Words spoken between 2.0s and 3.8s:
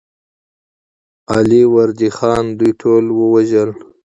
خان دوی ټول ووژل.